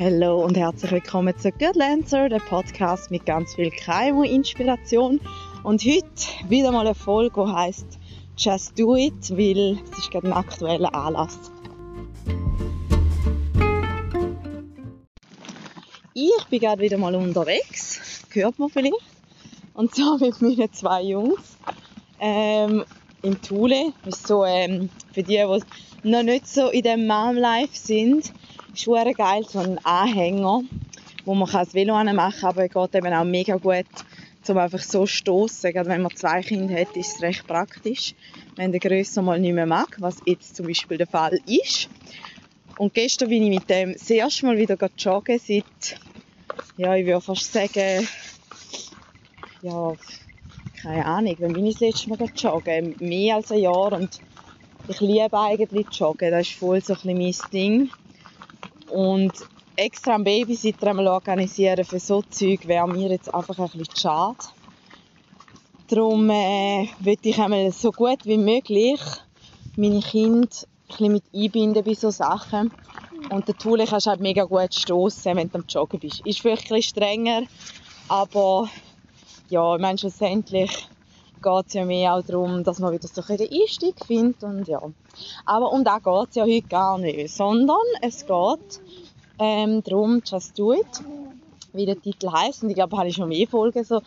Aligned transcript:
Hallo 0.00 0.44
und 0.44 0.56
herzlich 0.56 0.92
willkommen 0.92 1.36
zu 1.36 1.50
Good 1.50 1.74
Lancer, 1.74 2.28
der 2.28 2.38
Podcast 2.38 3.10
mit 3.10 3.26
ganz 3.26 3.56
viel 3.56 3.72
KMU-Inspiration. 3.72 5.20
Und 5.64 5.82
heute 5.84 6.48
wieder 6.48 6.70
mal 6.70 6.86
eine 6.86 6.94
Folge, 6.94 7.44
die 7.44 7.52
heisst 7.52 7.98
Just 8.36 8.78
Do 8.78 8.94
It, 8.94 9.36
weil 9.36 9.76
es 9.90 9.98
ist 9.98 10.12
gerade 10.12 10.28
ein 10.28 10.32
aktueller 10.32 10.94
Anlass. 10.94 11.50
Ich 16.14 16.44
bin 16.48 16.60
gerade 16.60 16.80
wieder 16.80 16.96
mal 16.96 17.16
unterwegs, 17.16 18.22
hört 18.30 18.56
man 18.60 18.68
vielleicht, 18.68 18.94
und 19.74 19.96
zwar 19.96 20.18
mit 20.20 20.40
meinen 20.40 20.72
zwei 20.72 21.02
Jungs 21.02 21.56
ähm, 22.20 22.84
im 23.22 23.42
Thule. 23.42 23.92
So, 24.06 24.44
ähm, 24.44 24.90
für 25.12 25.24
die, 25.24 25.44
die 26.04 26.08
noch 26.08 26.22
nicht 26.22 26.46
so 26.46 26.68
in 26.68 26.82
dem 26.82 27.08
Mom-Life 27.08 27.76
sind, 27.76 28.32
ist 28.74 28.86
es 28.86 29.16
geil, 29.16 29.44
so 29.48 29.58
ein 29.60 29.78
Anhänger, 29.84 30.62
wo 31.24 31.34
man 31.34 31.50
das 31.50 31.74
Velo 31.74 31.94
machen 31.94 32.40
kann, 32.40 32.50
aber 32.50 32.64
es 32.64 32.72
geht 32.72 32.94
eben 32.94 33.12
auch 33.14 33.24
mega 33.24 33.56
gut, 33.56 33.86
um 34.48 34.58
einfach 34.58 34.80
so 34.80 35.06
stoßen. 35.06 35.72
Gerade 35.72 35.88
wenn 35.88 36.02
man 36.02 36.14
zwei 36.16 36.42
Kinder 36.42 36.74
hat, 36.80 36.96
ist 36.96 37.16
es 37.16 37.22
recht 37.22 37.46
praktisch, 37.46 38.14
wenn 38.56 38.72
der 38.72 38.80
Größere 38.80 39.24
mal 39.24 39.38
nicht 39.38 39.52
mehr 39.52 39.66
mag, 39.66 39.96
was 39.98 40.22
jetzt 40.24 40.56
zum 40.56 40.66
Beispiel 40.66 40.98
der 40.98 41.06
Fall 41.06 41.38
ist. 41.46 41.88
Und 42.78 42.94
gestern 42.94 43.28
bin 43.28 43.42
ich 43.42 43.50
mit 43.50 43.68
dem 43.68 43.92
das 43.92 44.08
erste 44.08 44.46
Mal 44.46 44.56
wieder 44.56 44.76
joggen 44.96 45.38
seit, 45.38 46.00
ja, 46.76 46.94
ich 46.94 47.06
würde 47.06 47.20
fast 47.20 47.52
sagen, 47.52 48.08
ja, 49.62 49.92
keine 50.80 51.04
Ahnung, 51.04 51.36
wann 51.40 51.52
bin 51.52 51.66
ich 51.66 51.74
das 51.74 51.80
letzte 51.80 52.08
Mal 52.10 52.18
joggen? 52.36 52.94
Mehr 53.00 53.36
als 53.36 53.50
ein 53.50 53.58
Jahr 53.58 53.92
und 53.92 54.20
ich 54.86 55.00
liebe 55.00 55.38
eigentlich 55.38 55.86
joggen, 55.90 56.30
das 56.30 56.48
ist 56.48 56.58
voll 56.58 56.80
so 56.80 56.94
ein 56.94 57.18
bisschen 57.18 57.18
mein 57.18 57.50
Ding. 57.52 57.90
Und 58.90 59.32
extra 59.76 60.14
einen 60.14 60.24
Babysitter 60.24 60.96
organisieren 61.12 61.84
für 61.84 62.00
so 62.00 62.22
Zeug 62.22 62.66
wäre 62.66 62.88
mir 62.88 63.10
jetzt 63.10 63.32
einfach 63.32 63.58
ein 63.58 63.78
bisschen 63.78 63.96
schade. 63.96 64.38
Darum 65.88 66.28
äh, 66.30 66.88
möchte 67.00 67.28
ich 67.30 67.40
einmal 67.40 67.70
so 67.72 67.92
gut 67.92 68.24
wie 68.24 68.38
möglich 68.38 69.00
meine 69.76 70.00
Kinder 70.00 70.48
ein 70.98 71.12
mit 71.12 71.24
einbinden 71.34 71.84
bei 71.84 71.94
solchen 71.94 72.16
Sachen. 72.16 72.72
Und 73.30 73.46
natürlich 73.46 73.90
kannst 73.90 74.06
du 74.06 74.10
halt 74.10 74.20
mega 74.20 74.44
gut 74.44 74.74
stoßen, 74.74 75.36
wenn 75.36 75.50
du 75.50 75.58
am 75.58 75.64
Joggen 75.68 76.00
bist. 76.00 76.20
Ist 76.26 76.40
vielleicht 76.40 76.70
ein 76.70 76.76
bisschen 76.76 76.82
strenger, 76.82 77.42
aber 78.08 78.68
ja, 79.48 79.76
ich 79.76 79.80
meine, 79.80 79.98
schlussendlich 79.98 80.88
geht 81.42 81.66
es 81.66 81.74
ja 81.74 81.84
mehr 81.84 82.14
auch 82.14 82.22
darum, 82.22 82.64
dass 82.64 82.78
man 82.78 82.92
wieder 82.92 83.08
so 83.08 83.22
ein 83.26 83.36
den 83.36 83.50
Einstieg 83.50 83.94
findet 84.04 84.42
und 84.42 84.68
ja. 84.68 84.80
Aber 85.44 85.72
um 85.72 85.84
das 85.84 86.02
geht 86.02 86.28
es 86.30 86.34
ja 86.36 86.44
heute 86.44 86.68
gar 86.68 86.98
nicht, 86.98 87.34
sondern 87.34 87.76
es 88.02 88.26
geht 88.26 88.80
ähm, 89.38 89.82
darum, 89.82 90.22
Just 90.24 90.58
Do 90.58 90.72
It, 90.72 91.02
wie 91.72 91.86
der 91.86 92.00
Titel 92.00 92.30
heißt 92.30 92.62
und 92.62 92.70
ich 92.70 92.74
glaube, 92.74 92.96
habe 92.96 93.08
ich 93.08 93.16
schon 93.16 93.28
mehr 93.28 93.46
Folgen 93.46 93.84
so 93.84 94.02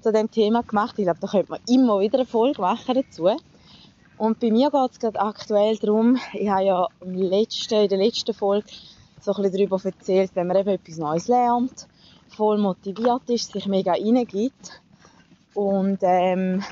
zu 0.00 0.12
dem 0.12 0.30
Thema 0.30 0.62
gemacht. 0.62 0.94
Ich 0.98 1.04
glaube, 1.04 1.20
da 1.20 1.26
könnte 1.26 1.50
man 1.50 1.60
immer 1.68 2.00
wieder 2.00 2.18
eine 2.18 2.26
Folge 2.26 2.60
machen 2.60 2.94
dazu. 2.94 3.28
Und 4.18 4.40
bei 4.40 4.50
mir 4.50 4.70
geht 4.70 4.92
es 4.92 4.98
gerade 4.98 5.20
aktuell 5.20 5.76
darum, 5.76 6.16
ich 6.32 6.48
habe 6.48 6.64
ja 6.64 6.88
im 7.00 7.14
letzten, 7.14 7.74
in 7.74 7.88
der 7.88 7.98
letzten 7.98 8.32
Folge 8.32 8.68
so 9.20 9.32
ein 9.32 9.42
bisschen 9.42 9.68
darüber 9.68 9.80
erzählt, 9.84 10.30
wenn 10.34 10.46
man 10.46 10.56
eben 10.56 10.70
etwas 10.70 10.96
Neues 10.96 11.28
lernt, 11.28 11.86
voll 12.28 12.58
motiviert 12.58 13.28
ist, 13.28 13.52
sich 13.52 13.66
mega 13.66 13.92
reingibt, 13.92 14.80
und 15.56 15.98
ähm, 16.02 16.62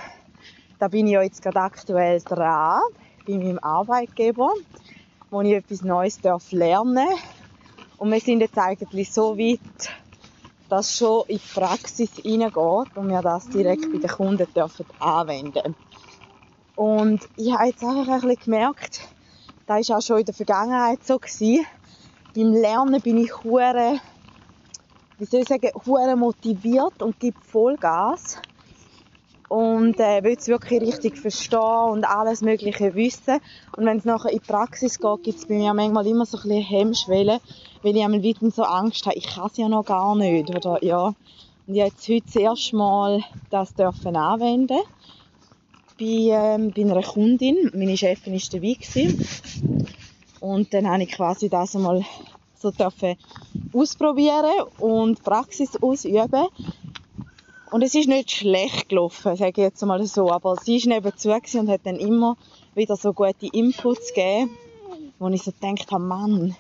da 0.79 0.89
bin 0.89 1.07
ich 1.07 1.15
ja 1.15 1.23
jetzt 1.23 1.43
gerade 1.43 1.61
aktuell 1.61 2.21
dran, 2.21 2.83
bei 3.27 3.33
meinem 3.33 3.59
Arbeitgeber, 3.59 4.51
wo 5.31 5.41
ich 5.41 5.55
etwas 5.55 5.81
Neues 5.81 6.21
darf 6.21 6.53
lernen 6.53 7.09
Und 7.97 8.13
wir 8.13 8.21
sind 8.21 8.41
jetzt 8.41 8.59
eigentlich 8.59 9.11
so 9.11 9.39
weit, 9.39 9.91
dass 10.69 10.99
schon 10.99 11.25
in 11.29 11.39
die 11.39 11.59
Praxis 11.59 12.11
hineingeht 12.17 12.95
und 12.97 13.09
wir 13.09 13.23
das 13.23 13.49
direkt 13.49 13.91
bei 13.91 13.99
den 13.99 14.11
Kunden 14.11 14.47
dürfen 14.55 14.85
anwenden 14.99 15.75
Und 16.77 17.27
ich 17.37 17.55
habe 17.55 17.69
jetzt 17.69 17.83
einfach 17.83 18.07
ein 18.07 18.21
bisschen 18.21 18.45
gemerkt, 18.45 19.01
das 19.67 19.89
war 19.89 19.97
auch 19.97 20.03
schon 20.03 20.19
in 20.19 20.27
der 20.27 20.35
Vergangenheit 20.35 21.03
so. 21.07 21.19
Gewesen. 21.19 21.65
Beim 22.37 22.53
Lernen 22.53 23.01
bin 23.01 23.17
ich 23.17 23.33
hure, 23.43 23.99
wie 25.19 25.25
soll 25.25 25.41
ich 25.41 25.49
sagen, 25.49 25.71
hure 25.87 26.17
motiviert 26.17 27.01
und 27.01 27.19
gebe 27.19 27.41
Vollgas 27.41 28.43
und 29.49 30.01
äh, 30.01 30.23
will 30.23 30.37
es 30.39 30.49
wirklich 30.49 30.81
richtig 30.81 31.19
verstehen 31.19 31.91
und 31.91 32.05
alles 32.05 32.41
Mögliche 32.41 32.95
wissen. 32.95 33.41
Und 33.77 33.87
wenn 33.87 33.99
es 33.99 34.05
nachher 34.05 34.31
in 34.31 34.39
die 34.39 34.45
Praxis 34.45 34.99
geht, 34.99 35.23
gibt 35.23 35.39
es 35.39 35.47
bei 35.47 35.55
mir 35.55 35.75
manchmal 35.75 36.07
immer 36.07 36.27
so 36.27 36.39
ein 36.39 36.43
bisschen 36.43 36.63
Hemmschwellen, 36.63 37.41
weil 37.83 37.97
ich 37.97 38.03
einmal 38.03 38.23
wieder 38.23 38.51
so 38.51 38.63
Angst 38.63 39.07
habe, 39.07 39.17
ich 39.17 39.27
kann 39.27 39.49
es 39.51 39.57
ja 39.57 39.69
noch 39.69 39.85
gar 39.85 40.15
nicht. 40.17 40.51
Oder, 40.51 40.83
ja. 40.83 41.15
Und 41.67 41.75
ich 41.75 41.81
habe 41.81 41.91
jetzt 41.91 42.09
heute 42.09 42.27
das 42.27 42.37
erste 42.37 42.77
Mal 42.77 43.25
das 43.51 43.75
dürfen 43.75 44.17
anwenden 44.17 44.81
bei, 45.99 46.05
ähm, 46.05 46.73
bei 46.75 46.83
einer 46.83 47.03
Kundin. 47.03 47.71
Meine 47.75 47.97
Chefin 47.97 48.35
war 48.35 48.41
dabei. 48.51 48.75
Gewesen. 48.75 49.89
Und 50.41 50.75
dann 50.75 50.89
habe 50.89 51.03
ich 51.05 51.13
quasi 51.13 51.49
das 51.49 51.75
einmal 51.75 52.05
so 52.59 52.71
dürfen 52.71 53.17
ausprobieren 53.73 54.67
und 54.79 55.23
Praxis 55.23 55.77
ausüben. 55.81 56.49
Und 57.75 57.83
es 57.83 57.97
ist 57.97 58.07
nicht 58.07 58.31
schlecht 58.31 58.89
gelaufen, 58.89 59.35
sage 59.35 59.51
ich 59.51 59.57
jetzt 59.57 59.85
mal 59.85 60.07
so, 60.07 60.31
aber 60.31 60.55
sie 60.55 60.77
ist 60.77 60.87
nebenzu 60.87 61.31
und 61.31 61.69
hat 61.69 61.81
dann 61.83 61.97
immer 61.97 62.37
wieder 62.77 62.95
so 62.95 63.13
gute 63.13 63.49
Inputs 63.49 64.15
gegeben, 64.15 64.57
wo 65.19 65.27
ich 65.31 65.43
so 65.43 65.51
gedacht 65.51 65.91
habe, 65.91 66.05
Mann, 66.05 66.55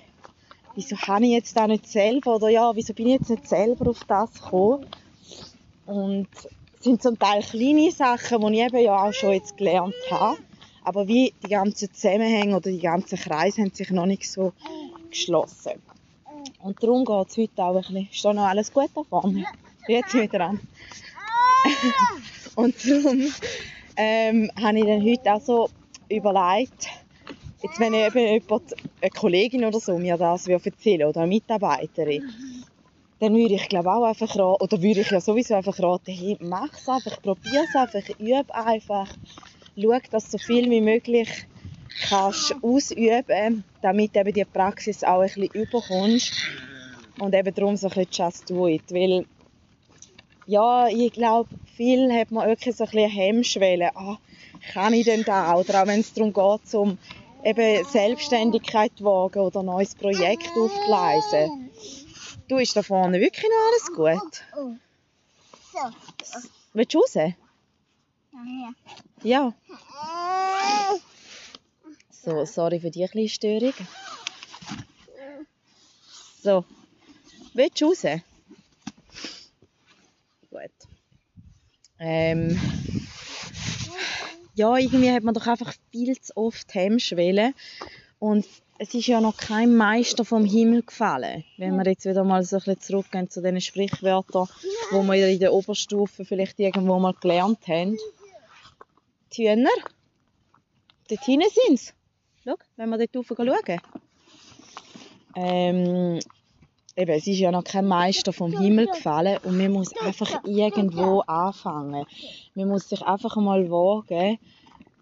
wieso 0.74 0.96
habe 0.96 1.24
ich 1.24 1.30
jetzt 1.30 1.56
da 1.56 1.68
nicht 1.68 1.86
selber, 1.86 2.34
oder 2.34 2.48
ja, 2.48 2.74
wieso 2.74 2.94
bin 2.94 3.06
ich 3.06 3.12
jetzt 3.20 3.30
nicht 3.30 3.46
selber 3.46 3.90
auf 3.90 4.02
das 4.08 4.42
gekommen? 4.42 4.86
Und 5.86 6.26
es 6.78 6.82
sind 6.82 7.00
zum 7.00 7.16
Teil 7.16 7.42
kleine 7.42 7.92
Sachen, 7.92 8.40
die 8.40 8.58
ich 8.58 8.66
eben 8.66 8.78
ja 8.82 9.04
auch 9.04 9.12
schon 9.12 9.34
jetzt 9.34 9.56
gelernt 9.56 9.94
habe, 10.10 10.36
aber 10.82 11.06
wie 11.06 11.32
die 11.44 11.48
ganzen 11.48 11.94
Zusammenhänge 11.94 12.56
oder 12.56 12.72
die 12.72 12.80
ganzen 12.80 13.20
Kreise 13.20 13.62
haben 13.62 13.72
sich 13.72 13.90
noch 13.90 14.06
nicht 14.06 14.28
so 14.28 14.52
geschlossen. 15.10 15.80
Und 16.60 16.82
darum 16.82 17.04
geht 17.04 17.28
es 17.28 17.36
heute 17.36 17.62
auch 17.62 17.76
ein 17.76 17.82
bisschen, 17.82 18.08
ist 18.10 18.24
da 18.24 18.32
noch 18.32 18.46
alles 18.46 18.72
gut 18.72 18.90
da 18.96 19.04
vorne? 19.04 19.44
Jetzt 19.86 20.14
wieder 20.14 20.40
an. 20.40 20.60
und 22.54 22.74
darum 22.88 23.32
ähm, 23.96 24.50
habe 24.60 24.78
ich 24.78 24.84
dann 24.84 25.04
heute 25.04 25.34
auch 25.34 25.40
so 25.40 25.68
überlegt, 26.08 26.88
jetzt 27.62 27.78
wenn 27.78 27.92
eben 27.92 28.18
jemand, 28.18 28.74
eine 29.00 29.10
Kollegin 29.10 29.64
oder 29.64 29.80
so 29.80 29.98
mir 29.98 30.16
das 30.16 30.46
erzählen 30.46 31.08
oder 31.08 31.20
eine 31.20 31.28
Mitarbeiterin, 31.28 32.22
dann 33.20 33.34
würde 33.34 33.54
ich 33.54 33.68
glaube 33.68 33.92
auch 33.92 34.04
einfach 34.04 34.34
raten, 34.36 34.62
oder 34.62 34.82
würde 34.82 35.00
ich 35.00 35.10
ja 35.10 35.20
sowieso 35.20 35.54
einfach 35.54 35.78
raten, 35.78 36.12
hey, 36.12 36.38
es 36.40 36.88
einfach, 36.88 37.20
probier 37.22 37.64
es 37.68 37.76
einfach, 37.76 38.08
übe 38.18 38.54
einfach, 38.54 39.08
schau, 39.80 39.98
dass 40.10 40.30
so 40.30 40.38
viel 40.38 40.70
wie 40.70 40.80
möglich 40.80 41.46
kannst 42.08 42.54
ausüben, 42.62 43.64
damit 43.82 44.16
eben 44.16 44.32
die 44.32 44.44
Praxis 44.44 45.04
auch 45.04 45.20
ein 45.20 45.26
bisschen 45.26 45.62
überkommst 45.62 46.32
und 47.18 47.34
eben 47.34 47.54
darum 47.54 47.76
so 47.76 47.88
ein 47.88 47.94
bisschen 47.94 48.08
just 48.10 48.50
do 48.50 48.66
it, 48.66 48.90
weil 48.90 49.26
ja, 50.46 50.88
ich 50.88 51.12
glaube, 51.12 51.48
viel 51.76 52.12
hat 52.12 52.30
man 52.30 52.48
wirklich 52.48 52.76
so 52.76 52.84
ein 52.84 52.90
bisschen 52.90 53.10
Hemmschwelle. 53.10 53.96
Ah, 53.96 54.18
kann 54.72 54.92
ich 54.92 55.04
denn 55.04 55.24
da? 55.24 55.54
Oder 55.56 55.82
auch 55.82 55.86
wenn 55.86 56.00
es 56.00 56.12
darum 56.12 56.32
geht, 56.32 56.74
um 56.74 56.98
eben 57.44 57.84
Selbstständigkeit 57.84 58.92
zu 58.96 59.04
wagen 59.04 59.40
oder 59.40 59.60
ein 59.60 59.66
neues 59.66 59.94
Projekt 59.94 60.48
aufzugleisen. 60.56 61.70
Du, 62.48 62.58
ist 62.58 62.76
da 62.76 62.82
vorne 62.82 63.20
wirklich 63.20 63.44
noch 63.44 63.96
alles 63.96 64.20
gut? 64.20 64.44
So. 65.72 65.90
Willst 66.72 66.94
du 66.94 66.98
raus? 66.98 67.34
Ja. 69.22 69.54
So, 72.10 72.44
sorry 72.44 72.80
für 72.80 72.90
die 72.90 73.06
kleine 73.06 73.28
Störung. 73.28 73.74
So. 76.42 76.64
Willst 77.54 77.80
du 77.80 77.86
raus? 77.86 78.04
Ähm, 81.98 82.60
ja, 84.54 84.76
irgendwie 84.76 85.10
hat 85.10 85.24
man 85.24 85.34
doch 85.34 85.46
einfach 85.46 85.74
viel 85.90 86.18
zu 86.20 86.36
oft 86.36 86.74
Hemmschwellen. 86.74 87.54
Und 88.18 88.46
es 88.78 88.94
ist 88.94 89.06
ja 89.06 89.20
noch 89.20 89.36
kein 89.36 89.76
Meister 89.76 90.24
vom 90.24 90.44
Himmel 90.44 90.82
gefallen. 90.82 91.44
Wenn 91.58 91.76
wir 91.76 91.84
jetzt 91.86 92.04
wieder 92.06 92.24
mal 92.24 92.42
so 92.44 92.56
ein 92.56 92.60
bisschen 92.60 92.80
zurückgehen 92.80 93.30
zu 93.30 93.42
den 93.42 93.60
Sprichwörtern, 93.60 94.48
wo 94.90 95.02
wir 95.02 95.28
in 95.28 95.38
der 95.38 95.52
Oberstufe 95.52 96.24
vielleicht 96.24 96.58
irgendwo 96.58 96.98
mal 96.98 97.14
gelernt 97.20 97.66
haben. 97.68 97.98
Hühner, 99.32 99.68
dort 101.08 101.24
hinten 101.24 101.48
sind 101.50 101.80
sie. 101.80 101.92
Schau, 102.44 102.54
wenn 102.76 102.90
wir 102.90 102.98
dort 102.98 103.16
rauf 103.16 103.36
schauen. 103.36 103.80
Ähm, 105.36 106.20
eben, 106.96 107.10
es 107.10 107.26
ist 107.26 107.38
ja 107.38 107.50
noch 107.50 107.64
kein 107.64 107.86
Meister 107.86 108.32
vom 108.32 108.58
Himmel 108.58 108.86
gefallen 108.86 109.38
und 109.44 109.58
man 109.58 109.72
muss 109.72 109.96
einfach 109.96 110.44
irgendwo 110.44 111.20
anfangen. 111.20 112.06
Man 112.54 112.68
muss 112.68 112.88
sich 112.88 113.02
einfach 113.02 113.36
mal 113.36 113.70
wagen 113.70 114.38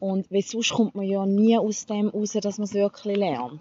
und 0.00 0.30
weil 0.30 0.42
sonst 0.42 0.72
kommt 0.72 0.94
man 0.94 1.06
ja 1.06 1.24
nie 1.26 1.56
aus 1.58 1.86
dem 1.86 2.08
raus, 2.08 2.32
dass 2.32 2.58
man 2.58 2.64
es 2.64 2.74
wirklich 2.74 3.16
lernt. 3.16 3.60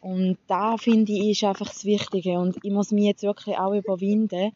Und 0.00 0.38
da 0.46 0.76
finde 0.76 1.12
ich, 1.12 1.30
ist 1.30 1.44
einfach 1.44 1.66
das 1.68 1.84
Wichtige. 1.84 2.38
Und 2.38 2.56
ich 2.62 2.70
muss 2.70 2.92
mich 2.92 3.04
jetzt 3.04 3.22
wirklich 3.22 3.58
auch 3.58 3.72
überwinden. 3.72 4.52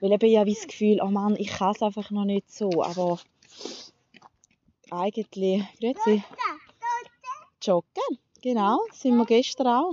Weil 0.00 0.12
eben 0.12 0.26
ich 0.26 0.38
habe 0.38 0.50
das 0.50 0.66
Gefühl, 0.66 1.00
oh 1.02 1.10
Mann, 1.10 1.36
ich 1.36 1.48
kann 1.48 1.72
es 1.72 1.82
einfach 1.82 2.10
noch 2.10 2.24
nicht 2.24 2.50
so. 2.50 2.82
Aber 2.82 3.20
eigentlich, 4.90 5.62
grüezi, 5.78 6.24
joggen, 7.62 8.18
genau, 8.40 8.80
sind 8.92 9.16
wir 9.16 9.26
gestern 9.26 9.66
auch. 9.66 9.92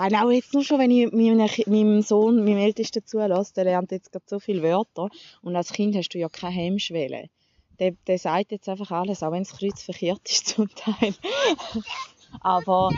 Nein, 0.00 0.14
auch 0.14 0.30
jetzt 0.30 0.54
nur 0.54 0.64
schon, 0.64 0.78
wenn 0.78 0.90
ich 0.90 1.12
meinem, 1.12 1.46
meinem 1.66 2.00
Sohn, 2.00 2.42
meinem 2.42 2.56
Ältesten 2.56 3.04
zulasse, 3.04 3.52
der 3.52 3.64
lernt 3.64 3.90
jetzt 3.90 4.10
gerade 4.10 4.24
so 4.26 4.38
viele 4.38 4.62
Wörter. 4.62 5.10
Und 5.42 5.54
als 5.54 5.74
Kind 5.74 5.94
hast 5.94 6.08
du 6.08 6.18
ja 6.18 6.30
keine 6.30 6.54
Hemmschwelle. 6.54 7.28
Der, 7.78 7.92
der 8.06 8.18
sagt 8.18 8.50
jetzt 8.50 8.66
einfach 8.70 8.90
alles, 8.92 9.22
auch 9.22 9.30
wenn 9.30 9.42
es 9.42 9.52
kreuzverkehrt 9.52 10.22
ist 10.24 10.48
zum 10.48 10.70
Teil. 10.74 11.14
Aber 12.40 12.90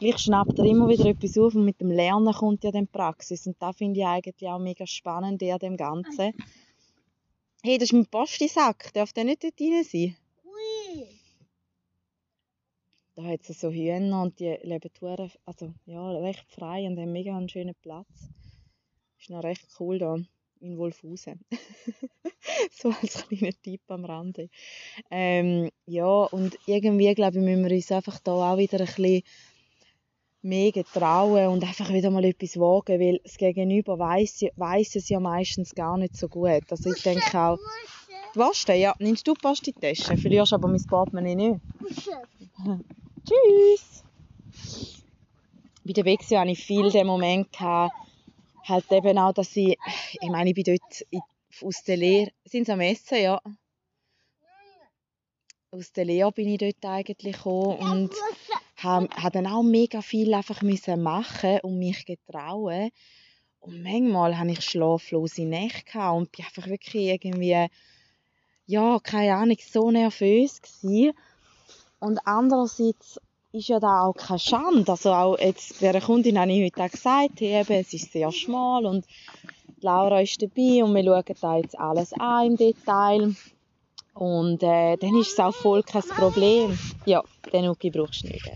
gleich 0.00 0.18
schnappt 0.18 0.58
er 0.58 0.64
immer 0.64 0.88
wieder 0.88 1.06
etwas 1.06 1.38
auf 1.38 1.54
und 1.54 1.64
mit 1.64 1.80
dem 1.80 1.92
Lernen 1.92 2.34
kommt 2.34 2.64
ja 2.64 2.72
dann 2.72 2.88
Praxis. 2.88 3.46
Und 3.46 3.62
da 3.62 3.72
finde 3.72 4.00
ich 4.00 4.06
eigentlich 4.06 4.50
auch 4.50 4.58
mega 4.58 4.84
spannend 4.84 5.40
an 5.40 5.58
dem 5.60 5.76
Ganzen. 5.76 6.32
Hey, 7.62 7.78
das 7.78 7.90
ist 7.90 7.92
mein 7.92 8.06
Postisack. 8.06 8.92
Darf 8.94 9.12
der 9.12 9.22
nicht 9.22 9.44
dort 9.44 9.60
rein 9.60 9.84
sein? 9.84 10.16
Da 13.18 13.24
hat 13.24 13.50
es 13.50 13.60
so 13.60 13.72
Hühner 13.72 14.22
und 14.22 14.38
die 14.38 14.56
leben 14.62 14.92
hure, 15.00 15.28
also 15.44 15.74
ja, 15.86 16.08
recht 16.20 16.48
frei 16.52 16.86
und 16.86 16.96
haben 17.00 17.10
mega 17.10 17.36
einen 17.36 17.48
schönen 17.48 17.74
Platz. 17.74 18.06
Ist 19.18 19.30
noch 19.30 19.42
recht 19.42 19.66
cool 19.80 19.98
da 19.98 20.18
in 20.60 20.78
Wolfhausen. 20.78 21.40
so 22.70 22.90
als 22.90 23.26
kleiner 23.26 23.52
Tipp 23.60 23.80
am 23.88 24.04
Rande. 24.04 24.50
Ähm, 25.10 25.68
ja, 25.84 26.06
und 26.06 26.56
irgendwie, 26.66 27.12
glaube 27.16 27.38
ich, 27.38 27.44
müssen 27.44 27.64
wir 27.64 27.74
uns 27.74 27.90
einfach 27.90 28.20
da 28.20 28.52
auch 28.52 28.56
wieder 28.56 28.78
ein 28.78 28.86
bisschen 28.86 29.22
mehr 30.42 30.70
getrauen 30.70 31.48
und 31.48 31.64
einfach 31.64 31.92
wieder 31.92 32.10
mal 32.12 32.24
etwas 32.24 32.56
wagen, 32.56 33.00
weil 33.00 33.18
das 33.24 33.36
Gegenüber 33.36 33.98
weiss 33.98 34.94
es 34.94 35.08
ja 35.08 35.18
meistens 35.18 35.74
gar 35.74 35.98
nicht 35.98 36.16
so 36.16 36.28
gut. 36.28 36.70
Also 36.70 36.92
ich 36.92 37.02
denke 37.02 37.36
auch, 37.36 37.58
die 38.32 38.38
Waste, 38.38 38.74
ja, 38.74 38.94
nimmst 39.00 39.26
du 39.26 39.34
die 39.34 39.40
Pasti-Tasche, 39.40 40.16
verlierst 40.16 40.52
aber 40.52 40.68
mein 40.68 40.86
Portemonnaie 40.86 41.34
nicht. 41.34 41.60
Tschüss! 43.28 44.04
Bei 45.84 45.92
der 45.92 46.04
Wechsel 46.06 46.38
hatte 46.38 46.50
ich 46.50 46.64
viel 46.64 46.90
den 46.90 47.06
Moment, 47.06 47.52
gehabt, 47.52 47.92
halt 48.64 48.90
eben 48.90 49.18
auch, 49.18 49.34
dass 49.34 49.54
ich, 49.54 49.76
ich 50.12 50.30
meine, 50.30 50.50
ich 50.50 50.54
bin 50.54 50.64
dort 50.64 51.22
aus 51.62 51.82
der 51.82 51.98
Lehre, 51.98 52.30
sind 52.44 52.64
sie 52.64 52.72
am 52.72 52.80
Essen, 52.80 53.20
ja. 53.20 53.40
Aus 55.70 55.92
der 55.92 56.06
Lehre 56.06 56.32
bin 56.32 56.48
ich 56.48 56.58
dort 56.58 56.82
eigentlich 56.84 57.36
gekommen 57.36 57.78
und 57.78 58.12
habe, 58.76 59.08
habe 59.14 59.30
dann 59.30 59.46
auch 59.46 59.62
mega 59.62 60.00
viel 60.00 60.32
einfach 60.32 60.62
müssen 60.62 61.02
machen 61.02 61.60
und 61.62 61.78
mich 61.78 62.06
getrauen. 62.06 62.90
Und 63.60 63.82
manchmal 63.82 64.38
hatte 64.38 64.52
ich 64.52 64.64
schlaflose 64.64 65.44
Nächte 65.44 65.98
und 65.98 66.32
bin 66.32 66.46
einfach 66.46 66.66
wirklich 66.66 67.08
irgendwie, 67.08 67.66
ja, 68.64 68.98
keine 69.00 69.34
Ahnung, 69.34 69.58
so 69.60 69.90
nervös 69.90 70.62
gewesen. 70.62 71.12
Und 72.00 72.20
andererseits 72.24 73.20
ist 73.52 73.68
ja 73.68 73.80
da 73.80 74.02
auch 74.02 74.14
keine 74.14 74.38
Schande. 74.38 74.90
Also 74.90 75.12
auch 75.12 75.38
jetzt 75.38 75.80
der 75.80 76.00
Kundin 76.00 76.38
habe 76.38 76.52
ich 76.52 76.64
heute 76.64 76.84
auch 76.84 76.90
gesagt, 76.90 77.40
hey, 77.40 77.60
eben, 77.60 77.80
es 77.80 77.92
ist 77.92 78.12
sehr 78.12 78.30
schmal 78.30 78.86
und 78.86 79.06
Laura 79.80 80.20
ist 80.20 80.42
dabei 80.42 80.82
und 80.84 80.94
wir 80.94 81.04
schauen 81.04 81.36
da 81.40 81.56
jetzt 81.56 81.78
alles 81.78 82.12
an 82.14 82.46
im 82.46 82.56
Detail. 82.56 83.34
Und 84.14 84.62
äh, 84.64 84.96
dann 84.96 85.16
ist 85.20 85.32
es 85.32 85.38
auch 85.38 85.54
voll 85.54 85.82
kein 85.84 86.02
Problem. 86.02 86.76
Ja, 87.04 87.22
den 87.52 87.66
Nuki 87.66 87.90
brauchst 87.90 88.24
du 88.24 88.28
nicht. 88.28 88.50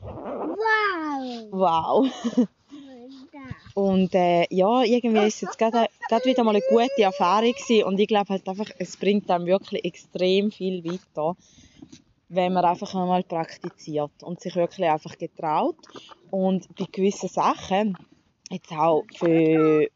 Wow! 0.00 1.48
Wow! 1.50 2.06
Und 3.74 4.14
äh, 4.14 4.46
ja, 4.50 4.82
irgendwie 4.84 5.26
ist 5.26 5.34
es 5.34 5.40
jetzt 5.40 5.58
gerade 5.58 5.88
wieder 6.24 6.44
mal 6.44 6.52
eine 6.52 6.62
gute 6.70 7.02
Erfahrung 7.02 7.52
gewesen. 7.52 7.82
und 7.82 7.98
ich 7.98 8.06
glaube 8.06 8.28
halt 8.28 8.48
einfach, 8.48 8.70
es 8.78 8.96
bringt 8.96 9.28
einem 9.28 9.46
wirklich 9.46 9.84
extrem 9.84 10.52
viel 10.52 10.84
weiter, 10.84 11.36
wenn 12.34 12.52
man 12.52 12.64
einfach 12.64 12.94
einmal 12.94 13.22
praktiziert 13.22 14.22
und 14.22 14.40
sich 14.40 14.54
wirklich 14.56 14.88
einfach 14.88 15.16
getraut. 15.16 15.76
Und 16.30 16.74
bei 16.76 16.86
gewissen 16.90 17.28
Sachen, 17.28 17.96
jetzt 18.50 18.72
auch 18.72 19.04
für, 19.16 19.88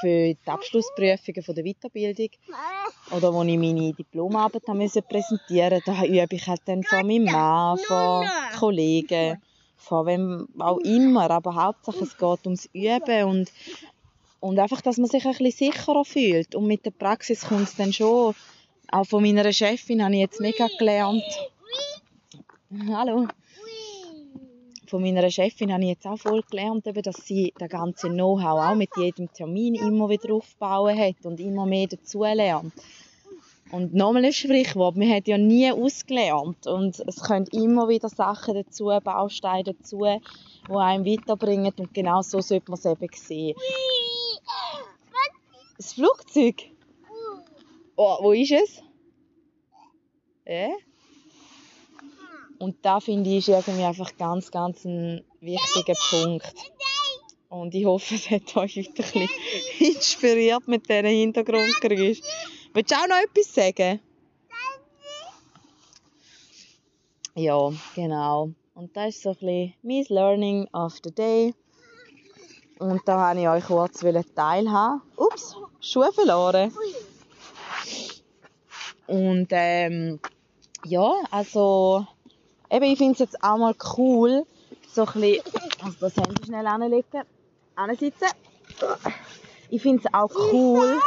für 0.00 0.34
die 0.34 0.38
Abschlussprüfungen 0.46 1.42
von 1.42 1.54
der 1.54 1.64
Weiterbildung 1.64 2.28
oder 3.10 3.32
wo 3.32 3.42
ich 3.42 3.58
meine 3.58 3.92
Diplomarbeit 3.92 4.66
musste 4.68 5.02
präsentieren, 5.02 5.80
da 5.84 6.04
übe 6.04 6.34
ich 6.34 6.46
halt 6.46 6.62
dann 6.66 6.82
vor 6.82 7.02
meinem 7.02 7.24
Mann, 7.24 7.78
vor 7.78 8.24
Kollegen, 8.58 9.40
vor 9.76 10.06
wem 10.06 10.48
auch 10.58 10.78
immer, 10.78 11.30
aber 11.30 11.54
Hauptsache 11.54 12.04
es 12.04 12.16
geht 12.16 12.44
ums 12.44 12.68
Üben 12.72 13.24
und, 13.24 13.52
und 14.40 14.58
einfach, 14.58 14.80
dass 14.80 14.98
man 14.98 15.08
sich 15.08 15.24
ein 15.24 15.32
bisschen 15.32 15.72
sicherer 15.72 16.04
fühlt. 16.04 16.54
Und 16.54 16.66
mit 16.66 16.84
der 16.84 16.90
Praxis 16.90 17.42
kommt 17.42 17.68
es 17.68 17.76
dann 17.76 17.92
schon, 17.92 18.34
auch 18.90 19.06
von 19.06 19.22
meiner 19.22 19.52
Chefin 19.52 20.02
habe 20.02 20.14
ich 20.14 20.20
jetzt 20.20 20.40
mega 20.40 20.68
gelernt, 20.78 21.24
hallo, 22.88 23.28
von 24.86 25.02
meiner 25.02 25.30
Chefin 25.30 25.72
habe 25.72 25.82
ich 25.82 25.90
jetzt 25.90 26.06
auch 26.06 26.18
voll 26.18 26.42
gelernt, 26.50 26.86
dass 26.86 27.16
sie 27.24 27.52
das 27.56 27.68
ganze 27.68 28.08
Know-how 28.08 28.70
auch 28.70 28.74
mit 28.74 28.90
jedem 28.96 29.32
Termin 29.32 29.74
immer 29.74 30.08
wieder 30.08 30.34
aufbauen 30.34 30.98
hat 30.98 31.24
und 31.24 31.40
immer 31.40 31.66
mehr 31.66 31.86
dazulernt. 31.86 32.72
Und 33.70 33.94
nochmal 33.94 34.24
ein 34.24 34.32
Sprichwort, 34.32 34.96
man 34.96 35.10
hat 35.10 35.28
ja 35.28 35.38
nie 35.38 35.70
ausgelernt 35.70 36.66
und 36.66 37.00
es 37.06 37.16
kommen 37.20 37.46
immer 37.52 37.88
wieder 37.88 38.08
Sachen 38.08 38.54
dazu, 38.54 38.90
Bausteine 39.02 39.74
dazu, 39.74 40.04
die 40.68 40.74
einem 40.74 41.04
weiterbringen 41.04 41.72
und 41.76 41.94
genau 41.94 42.22
so 42.22 42.40
sollte 42.40 42.70
man 42.70 42.78
es 42.78 42.86
eben 42.86 43.08
sehen. 43.12 43.56
Das 45.76 45.92
Flugzeug? 45.92 46.70
Oh, 47.96 48.16
wo 48.20 48.32
ist 48.32 48.52
es? 48.52 48.82
Ja? 50.46 50.70
Und 52.58 52.76
da 52.82 53.00
finde 53.00 53.30
ich, 53.30 53.48
ist 53.48 53.48
irgendwie 53.48 53.84
einfach 53.84 54.16
ganz, 54.16 54.50
ganz 54.50 54.84
ein 54.84 55.24
wichtiger 55.40 55.94
Punkt. 56.10 56.54
Und 57.48 57.74
ich 57.74 57.84
hoffe, 57.84 58.14
es 58.14 58.30
hat 58.30 58.56
euch 58.56 58.76
wieder 58.76 58.90
ein 58.90 58.94
bisschen 58.94 59.28
inspiriert 59.78 60.66
mit 60.66 60.88
diesen 60.88 61.06
Hintergrundgeräuschen. 61.06 62.24
Willst 62.72 62.90
du 62.90 62.96
auch 62.96 63.06
noch 63.08 63.16
etwas 63.16 63.54
sagen? 63.54 64.00
Ja, 67.36 67.72
genau. 67.94 68.50
Und 68.74 68.96
das 68.96 69.16
ist 69.16 69.22
so 69.22 69.30
ein 69.30 69.36
bisschen 69.36 69.74
mein 69.82 70.04
Learning 70.08 70.68
of 70.72 70.98
the 71.02 71.10
Day. 71.12 71.54
Und 72.78 73.00
da 73.06 73.28
wollte 73.28 73.40
ich 73.40 73.48
euch 73.48 73.64
kurz 73.64 74.34
teilhaben. 74.34 75.02
Ups, 75.16 75.56
Schuhe 75.80 76.12
verloren. 76.12 76.72
Und 79.06 79.48
ähm, 79.50 80.20
ja, 80.84 81.12
also 81.30 82.06
eben, 82.74 82.84
ich 82.84 82.98
finde 82.98 83.12
es 83.12 83.18
jetzt 83.20 83.42
auch 83.42 83.56
mal 83.56 83.74
cool, 83.96 84.44
so 84.88 85.06
ein 85.06 85.20
bisschen, 85.20 85.42
also 85.82 85.96
das 86.00 86.16
Handy 86.16 86.44
schnell 86.44 86.66
anlegen, 86.66 87.22
ansitzen. 87.76 88.28
Ich 89.70 89.82
finde 89.82 90.02
es 90.04 90.14
auch 90.14 90.30
cool, 90.52 91.00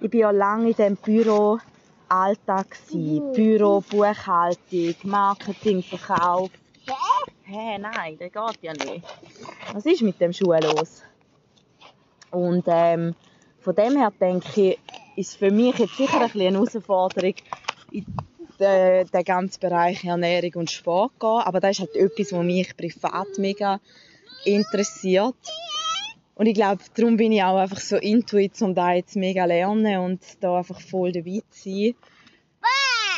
ich 0.00 0.12
war 0.12 0.20
ja 0.20 0.30
lange 0.30 0.70
in 0.70 0.76
diesem 0.76 0.96
Büro 0.96 1.58
Alltag 2.08 2.76
Büro, 2.90 3.80
Buchhaltung, 3.80 4.94
Marketing, 5.04 5.82
Verkauf. 5.82 6.50
Hä, 7.44 7.54
hey, 7.54 7.78
nein, 7.78 8.18
das 8.18 8.30
geht 8.30 8.62
ja 8.62 8.72
nicht. 8.72 9.04
Was 9.72 9.86
ist 9.86 10.02
mit 10.02 10.20
dem 10.20 10.32
Schuh 10.32 10.52
los? 10.52 11.02
Und 12.30 12.64
ähm, 12.66 13.14
von 13.60 13.74
dem 13.74 13.96
her 13.96 14.12
denke 14.20 14.72
ich, 14.72 14.78
ist 15.16 15.36
für 15.36 15.50
mich 15.50 15.78
jetzt 15.78 15.96
sicher 15.96 16.20
ein 16.20 16.22
bisschen 16.24 16.48
eine 16.48 16.58
Herausforderung, 16.58 17.34
in 17.90 18.04
den, 18.58 19.06
den 19.06 19.24
ganzen 19.24 19.60
Bereich 19.60 20.04
Ernährung 20.04 20.52
und 20.54 20.70
Sport 20.70 21.12
gehen. 21.18 21.28
Aber 21.28 21.60
das 21.60 21.72
ist 21.72 21.80
halt 21.80 21.96
etwas, 21.96 22.32
was 22.32 22.44
mich 22.44 22.76
privat 22.76 23.38
mega 23.38 23.80
interessiert. 24.44 25.36
Und 26.34 26.46
ich 26.46 26.54
glaube, 26.54 26.82
darum 26.94 27.16
bin 27.16 27.32
ich 27.32 27.42
auch 27.42 27.56
einfach 27.56 27.78
so 27.78 27.96
intuit, 27.96 28.60
um 28.62 28.74
da 28.74 28.92
jetzt 28.92 29.16
mega 29.16 29.44
lernen 29.44 29.98
und 29.98 30.20
da 30.40 30.58
einfach 30.58 30.80
voll 30.80 31.12
dabei 31.12 31.42
zu 31.50 31.70
sein. 31.70 31.94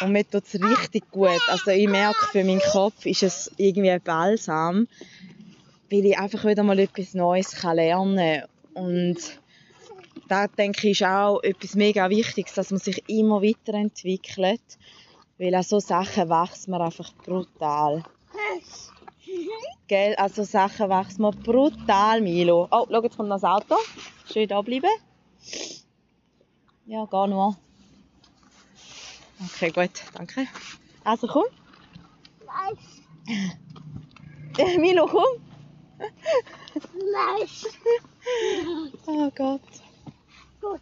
Und 0.02 0.12
mir 0.12 0.28
tut 0.28 0.44
es 0.44 0.60
richtig 0.60 1.10
gut. 1.10 1.40
Also 1.48 1.70
ich 1.70 1.88
merke, 1.88 2.26
für 2.32 2.44
meinen 2.44 2.60
Kopf 2.60 3.06
ist 3.06 3.22
es 3.22 3.50
irgendwie 3.56 3.90
ein 3.90 4.02
Balsam, 4.02 4.88
weil 5.90 6.04
ich 6.04 6.18
einfach 6.18 6.44
wieder 6.44 6.64
mal 6.64 6.78
etwas 6.78 7.14
Neues 7.14 7.52
kann 7.52 7.76
lernen 7.76 8.42
kann. 8.74 8.84
Und 8.84 9.18
da 10.28 10.48
denke 10.48 10.88
ich 10.88 11.00
ist 11.00 11.06
auch 11.06 11.42
etwas 11.42 11.74
mega 11.74 12.10
Wichtiges, 12.10 12.54
dass 12.54 12.70
man 12.70 12.80
sich 12.80 13.08
immer 13.08 13.40
weiterentwickelt. 13.40 14.60
Weil 15.38 15.54
an 15.54 15.62
so 15.62 15.80
Sachen 15.80 16.28
wächst 16.28 16.68
man 16.68 16.80
einfach 16.80 17.12
brutal. 17.24 18.04
Gell? 19.88 20.14
Also 20.14 20.44
Sachen 20.44 20.88
wächst 20.88 21.18
man 21.18 21.36
brutal, 21.42 22.20
Milo. 22.20 22.68
Oh, 22.70 22.86
schau, 22.88 23.02
jetzt 23.02 23.16
kommt 23.16 23.28
noch 23.28 23.40
das 23.40 23.44
Auto. 23.44 23.76
Schön 24.32 24.48
da 24.48 24.62
bleiben. 24.62 24.90
Ja, 26.86 27.04
geh 27.06 27.26
nur. 27.26 27.56
Okay, 29.46 29.70
gut, 29.70 30.04
danke. 30.14 30.46
Also 31.02 31.26
komm. 31.26 31.44
Milo, 34.78 35.06
komm. 35.06 35.24
Nein. 36.92 37.48
Oh 39.06 39.30
Gott. 39.36 39.60
Gut. 40.60 40.80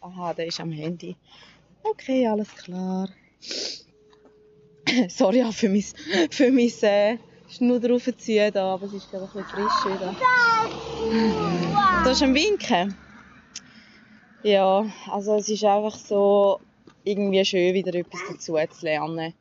Aha, 0.00 0.32
der 0.32 0.46
ist 0.46 0.58
am 0.58 0.72
Handy. 0.72 1.16
Okay, 1.82 2.26
alles 2.26 2.54
klar. 2.54 3.08
Sorry 5.08 5.42
auch 5.42 5.52
für 5.52 5.68
mein, 5.68 5.84
für 6.30 6.50
mein 6.50 6.72
äh, 6.82 7.18
Schnudder 7.48 7.90
raufziehen 7.90 8.52
da, 8.52 8.74
aber 8.74 8.86
es 8.86 8.94
ist 8.94 9.10
gerade 9.10 9.24
ein 9.24 9.30
bisschen 9.30 9.68
frisch 9.68 9.84
wieder. 9.84 10.14
Du 12.04 12.10
hast 12.10 12.22
am 12.22 12.34
Winken? 12.34 12.96
Ja, 14.42 14.86
also 15.10 15.36
es 15.36 15.48
ist 15.48 15.64
einfach 15.64 15.96
so 15.96 16.60
irgendwie 17.04 17.44
schön, 17.44 17.74
wieder 17.74 17.94
etwas 17.94 18.20
dazu 18.28 18.54
zu 18.54 18.84
lernen. 18.84 19.34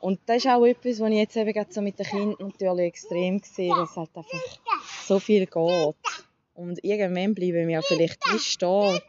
Und 0.00 0.20
das 0.26 0.38
ist 0.38 0.48
auch 0.48 0.64
etwas, 0.64 0.98
was 0.98 1.10
ich 1.10 1.16
jetzt 1.16 1.36
eben 1.36 1.52
gerade 1.52 1.72
so 1.72 1.80
mit 1.80 1.98
den 1.98 2.06
Kindern 2.06 2.48
natürlich 2.48 2.86
extrem 2.86 3.40
sehe, 3.44 3.70
dass 3.70 3.90
es 3.90 3.96
halt 3.96 4.10
einfach 4.16 4.58
so 5.06 5.20
viel 5.20 5.46
geht. 5.46 5.96
Und 6.54 6.84
irgendwann 6.84 7.34
bleiben 7.34 7.68
wir 7.68 7.82
vielleicht 7.82 8.20
wie 8.32 8.38
stehen 8.38 9.00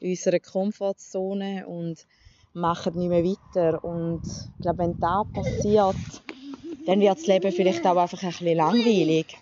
unserer 0.00 0.40
Komfortzone 0.40 1.66
und 1.66 2.06
machen 2.52 2.98
nicht 2.98 3.08
mehr 3.08 3.24
weiter. 3.24 3.82
Und 3.84 4.22
ich 4.24 4.60
glaube, 4.60 4.78
wenn 4.78 4.96
das 4.98 5.26
passiert, 5.32 5.96
dann 6.86 7.00
wird 7.00 7.18
das 7.18 7.26
Leben 7.26 7.52
vielleicht 7.52 7.86
auch 7.86 7.96
einfach 7.96 8.22
ein 8.22 8.30
bisschen 8.30 8.56
langweilig. 8.56 9.36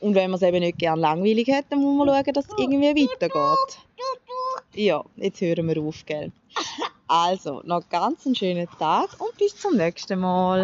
Und 0.00 0.14
wenn 0.16 0.30
man 0.30 0.36
es 0.38 0.42
eben 0.42 0.60
nicht 0.60 0.78
gerne 0.78 1.00
langweilig 1.00 1.48
hat, 1.50 1.66
dann 1.70 1.80
muss 1.80 1.96
man 1.96 2.08
schauen, 2.08 2.34
dass 2.34 2.46
es 2.46 2.54
irgendwie 2.58 3.08
weitergeht. 3.08 3.78
Ja, 4.74 5.04
jetzt 5.16 5.40
hören 5.40 5.68
wir 5.68 5.80
auf, 5.80 6.04
gell? 6.06 6.32
Also, 7.06 7.60
noch 7.64 7.88
ganz 7.88 8.26
einen 8.26 8.34
schönen 8.34 8.68
Tag 8.78 9.20
und 9.20 9.36
bis 9.36 9.56
zum 9.56 9.76
nächsten 9.76 10.18
Mal. 10.18 10.60